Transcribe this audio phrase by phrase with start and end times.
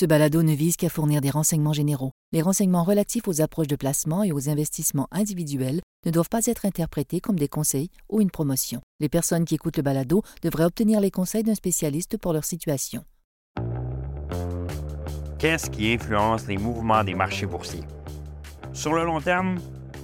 [0.00, 2.12] Ce balado ne vise qu'à fournir des renseignements généraux.
[2.32, 6.64] Les renseignements relatifs aux approches de placement et aux investissements individuels ne doivent pas être
[6.64, 8.80] interprétés comme des conseils ou une promotion.
[9.00, 13.04] Les personnes qui écoutent le balado devraient obtenir les conseils d'un spécialiste pour leur situation.
[15.38, 17.84] Qu'est-ce qui influence les mouvements des marchés boursiers?
[18.72, 19.58] Sur le long terme,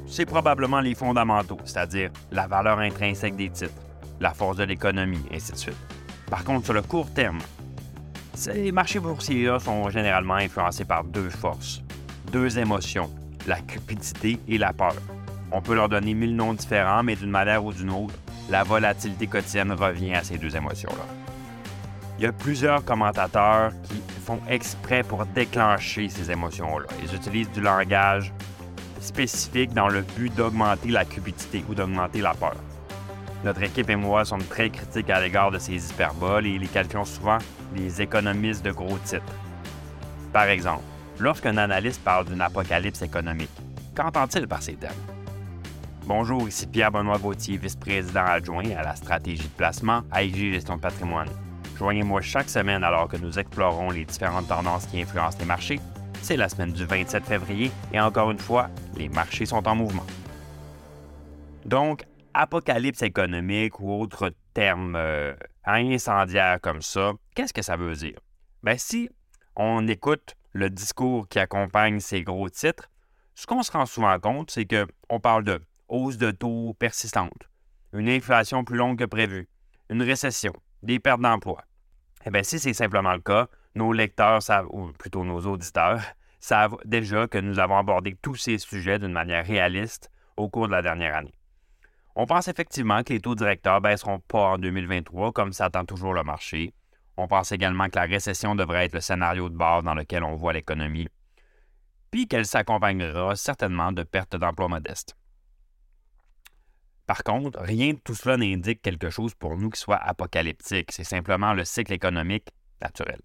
[0.07, 3.73] c'est probablement les fondamentaux, c'est-à-dire la valeur intrinsèque des titres,
[4.21, 5.87] la force de l'économie, ainsi de suite.
[6.29, 7.39] Par contre, sur le court terme,
[8.37, 11.83] ces marchés boursiers sont généralement influencés par deux forces,
[12.31, 13.11] deux émotions,
[13.47, 14.95] la cupidité et la peur.
[15.51, 18.15] On peut leur donner mille noms différents, mais d'une manière ou d'une autre,
[18.51, 21.07] la volatilité quotidienne revient à ces deux émotions-là.
[22.19, 26.87] Il y a plusieurs commentateurs qui font exprès pour déclencher ces émotions-là.
[27.03, 28.33] Ils utilisent du langage
[29.01, 32.57] spécifique dans le but d'augmenter la cupidité ou d'augmenter la peur.
[33.47, 37.05] Notre équipe et moi sommes très critiques à l'égard de ces hyperboles et les qualifions
[37.05, 37.39] souvent
[37.77, 39.23] les économistes de gros titres.
[40.33, 40.83] Par exemple,
[41.21, 43.53] lorsqu'un analyste parle d'une apocalypse économique,
[43.95, 44.97] qu'entend-il par ces termes?
[46.07, 50.81] Bonjour, ici Pierre-Benoît Gauthier, vice-président adjoint à la stratégie de placement à IG Gestion de
[50.81, 51.29] patrimoine.
[51.79, 55.79] Joignez-moi chaque semaine alors que nous explorons les différentes tendances qui influencent les marchés.
[56.21, 60.07] C'est la semaine du 27 février et encore une fois, les marchés sont en mouvement.
[61.65, 62.03] Donc,
[62.37, 65.35] apocalypse économique ou autre terme euh,
[65.65, 68.19] incendiaire comme ça, qu'est-ce que ça veut dire?
[68.63, 69.09] Bien, si
[69.57, 72.91] on écoute le discours qui accompagne ces gros titres,
[73.35, 77.49] ce qu'on se rend souvent compte, c'est qu'on parle de hausse de taux persistante,
[77.95, 79.49] une inflation plus longue que prévu,
[79.89, 80.53] une récession,
[80.83, 81.65] des pertes d'emploi.
[82.27, 86.03] Eh bien, si c'est simplement le cas, nos lecteurs savent, ou plutôt nos auditeurs,
[86.41, 90.73] savent déjà que nous avons abordé tous ces sujets d'une manière réaliste au cours de
[90.73, 91.36] la dernière année.
[92.19, 96.15] On pense effectivement que les taux directeurs ne baisseront pas en 2023 comme s'attend toujours
[96.15, 96.73] le marché.
[97.19, 100.35] On pense également que la récession devrait être le scénario de base dans lequel on
[100.35, 101.09] voit l'économie,
[102.11, 105.15] puis qu'elle s'accompagnera certainement de pertes d'emplois modestes.
[107.07, 111.05] Par contre, rien de tout cela n'indique quelque chose pour nous qui soit apocalyptique, c'est
[111.05, 112.49] simplement le cycle économique
[112.81, 113.21] naturel.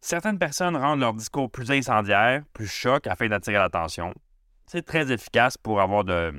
[0.00, 4.14] Certaines personnes rendent leur discours plus incendiaire, plus choc afin d'attirer l'attention.
[4.66, 6.32] C'est très efficace pour avoir de,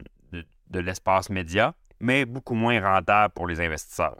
[0.71, 4.17] de l'espace média, mais beaucoup moins rentable pour les investisseurs.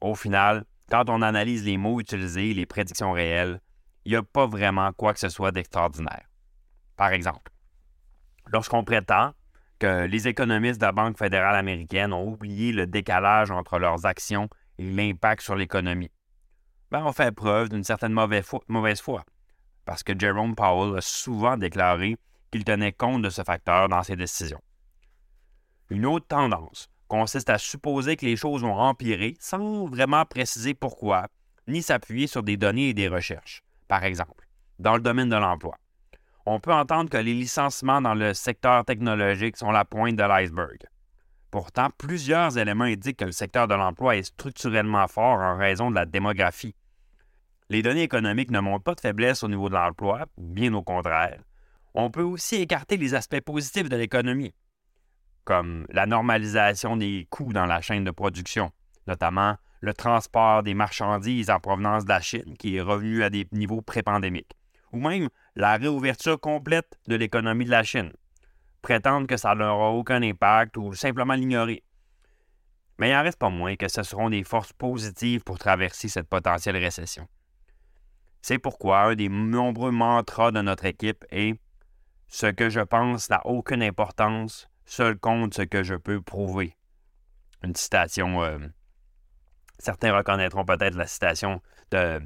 [0.00, 3.60] Au final, quand on analyse les mots utilisés, les prédictions réelles,
[4.04, 6.26] il n'y a pas vraiment quoi que ce soit d'extraordinaire.
[6.96, 7.52] Par exemple,
[8.46, 9.32] lorsqu'on prétend
[9.78, 14.48] que les économistes de la Banque fédérale américaine ont oublié le décalage entre leurs actions
[14.78, 16.10] et l'impact sur l'économie,
[16.90, 19.24] ben on fait preuve d'une certaine mauvaise foi,
[19.84, 22.16] parce que Jerome Powell a souvent déclaré
[22.52, 24.60] qu'il tenait compte de ce facteur dans ses décisions.
[25.88, 31.28] Une autre tendance consiste à supposer que les choses vont empirer sans vraiment préciser pourquoi,
[31.68, 33.62] ni s'appuyer sur des données et des recherches.
[33.86, 34.48] Par exemple,
[34.80, 35.76] dans le domaine de l'emploi,
[36.44, 40.86] on peut entendre que les licenciements dans le secteur technologique sont la pointe de l'iceberg.
[41.52, 45.94] Pourtant, plusieurs éléments indiquent que le secteur de l'emploi est structurellement fort en raison de
[45.94, 46.74] la démographie.
[47.68, 51.40] Les données économiques ne montrent pas de faiblesse au niveau de l'emploi, bien au contraire.
[51.94, 54.52] On peut aussi écarter les aspects positifs de l'économie,
[55.46, 58.72] comme la normalisation des coûts dans la chaîne de production,
[59.06, 63.46] notamment le transport des marchandises en provenance de la Chine, qui est revenu à des
[63.52, 64.52] niveaux pré-pandémiques,
[64.92, 68.12] ou même la réouverture complète de l'économie de la Chine.
[68.82, 71.84] Prétendre que ça n'aura aucun impact ou simplement l'ignorer.
[72.98, 76.28] Mais il n'en reste pas moins que ce seront des forces positives pour traverser cette
[76.28, 77.28] potentielle récession.
[78.42, 81.54] C'est pourquoi un des nombreux mantras de notre équipe est
[82.26, 86.76] Ce que je pense n'a aucune importance, Seul compte ce que je peux prouver.
[87.62, 88.42] Une citation.
[88.42, 88.58] Euh,
[89.78, 91.60] certains reconnaîtront peut-être la citation
[91.90, 92.20] de,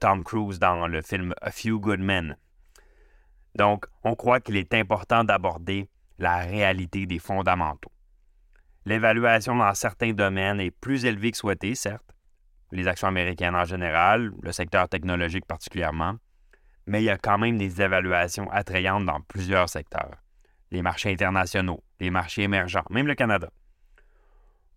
[0.00, 2.36] Tom Cruise dans le film A Few Good Men.
[3.54, 5.88] Donc, on croit qu'il est important d'aborder
[6.18, 7.92] la réalité des fondamentaux.
[8.84, 12.14] L'évaluation dans certains domaines est plus élevée que souhaité, certes,
[12.72, 16.16] les actions américaines en général, le secteur technologique particulièrement,
[16.86, 20.16] mais il y a quand même des évaluations attrayantes dans plusieurs secteurs
[20.70, 23.50] les marchés internationaux, les marchés émergents, même le Canada.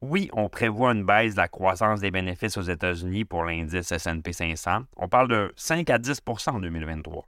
[0.02, 4.32] Oui, on prévoit une baisse de la croissance des bénéfices aux États-Unis pour l'indice SP
[4.32, 4.84] 500.
[4.96, 7.28] On parle de 5 à 10% en 2023.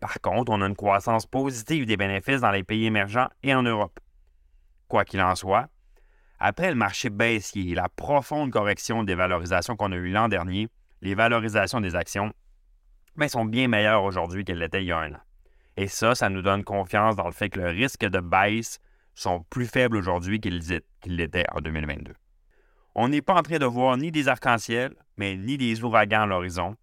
[0.00, 3.62] Par contre, on a une croissance positive des bénéfices dans les pays émergents et en
[3.62, 3.98] Europe.
[4.88, 5.68] Quoi qu'il en soit,
[6.38, 10.68] après le marché baissier et la profonde correction des valorisations qu'on a eues l'an dernier,
[11.00, 12.32] les valorisations des actions
[13.16, 15.20] ben, sont bien meilleures aujourd'hui qu'elles l'étaient il y a un an.
[15.76, 18.80] Et ça, ça nous donne confiance dans le fait que le risque de baisse
[19.14, 20.62] sont plus faibles aujourd'hui qu'ils
[21.06, 22.14] l'étaient en 2022.
[22.94, 26.26] On n'est pas en train de voir ni des arcs-en-ciel, mais ni des ouragans à
[26.26, 26.76] l'horizon.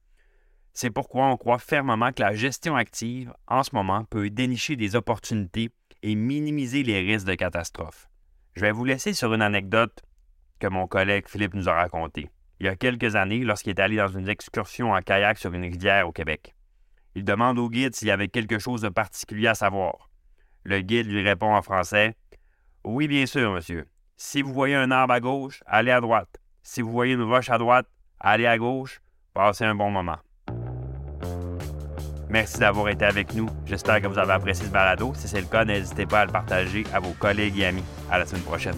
[0.74, 4.96] C'est pourquoi on croit fermement que la gestion active, en ce moment, peut dénicher des
[4.96, 5.70] opportunités
[6.04, 8.10] et minimiser les risques de catastrophe.
[8.56, 10.02] Je vais vous laisser sur une anecdote
[10.60, 12.30] que mon collègue Philippe nous a racontée.
[12.60, 15.64] Il y a quelques années, lorsqu'il est allé dans une excursion en kayak sur une
[15.64, 16.54] rivière au Québec.
[17.16, 20.10] Il demande au guide s'il y avait quelque chose de particulier à savoir.
[20.64, 22.16] Le guide lui répond en français
[22.84, 23.86] Oui, bien sûr, monsieur.
[24.18, 26.40] Si vous voyez un arbre à gauche, allez à droite.
[26.64, 27.88] Si vous voyez une roche à droite,
[28.20, 29.02] allez à gauche.
[29.34, 30.18] Passez un bon moment.
[32.30, 33.48] Merci d'avoir été avec nous.
[33.66, 35.14] J'espère que vous avez apprécié ce balado.
[35.16, 37.84] Si c'est le cas, n'hésitez pas à le partager à vos collègues et amis.
[38.10, 38.78] À la semaine prochaine.